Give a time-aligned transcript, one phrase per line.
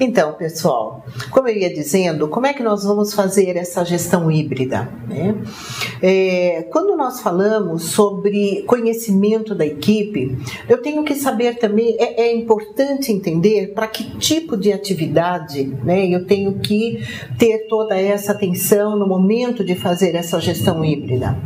[0.00, 4.88] Então, pessoal, como eu ia dizendo, como é que nós vamos fazer essa gestão híbrida?
[5.08, 5.34] Né?
[6.00, 10.38] É, quando nós falamos sobre conhecimento da equipe,
[10.68, 16.06] eu tenho que saber também, é, é importante entender para que tipo de atividade né,
[16.06, 17.02] eu tenho que
[17.36, 21.36] ter toda essa atenção no momento de fazer essa gestão híbrida.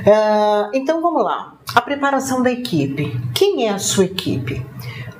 [0.00, 1.54] Uh, então vamos lá.
[1.74, 3.18] A preparação da equipe.
[3.34, 4.64] Quem é a sua equipe?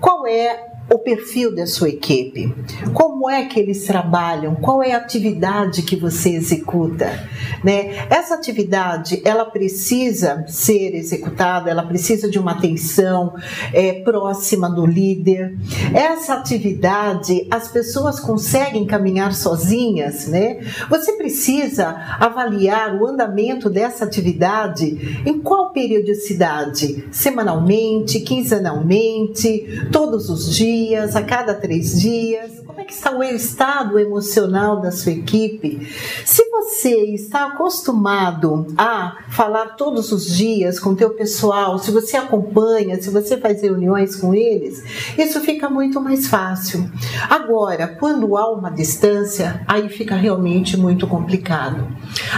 [0.00, 2.54] Qual é o perfil da sua equipe,
[2.94, 7.28] como é que eles trabalham, qual é a atividade que você executa,
[7.62, 8.06] né?
[8.08, 13.34] Essa atividade ela precisa ser executada, ela precisa de uma atenção
[13.72, 15.58] é, próxima do líder.
[15.92, 20.60] Essa atividade as pessoas conseguem caminhar sozinhas, né?
[20.88, 30.77] Você precisa avaliar o andamento dessa atividade em qual periodicidade, semanalmente, quinzenalmente, todos os dias
[30.78, 32.62] dias, a cada três dias?
[32.64, 35.88] Como é que está o estado emocional da sua equipe?
[36.24, 42.16] Se você está acostumado a falar todos os dias com o teu pessoal, se você
[42.16, 44.84] acompanha, se você faz reuniões com eles,
[45.18, 46.88] isso fica muito mais fácil.
[47.28, 51.88] Agora, quando há uma distância, aí fica realmente muito complicado.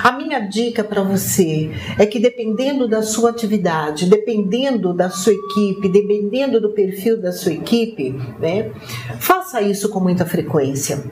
[0.02, 5.88] A minha dica para você é que dependendo da sua atividade, dependendo da sua equipe,
[5.88, 8.70] dependendo do perfil da sua equipe, né?
[9.18, 11.02] Faça isso com muita frequência.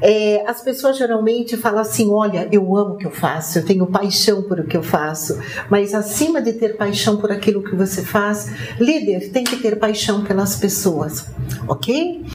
[0.00, 3.86] É, as pessoas geralmente falam assim: olha, eu amo o que eu faço, eu tenho
[3.86, 5.38] paixão por o que eu faço,
[5.70, 10.22] mas acima de ter paixão por aquilo que você faz, líder tem que ter paixão
[10.24, 11.28] pelas pessoas,
[11.66, 12.22] ok?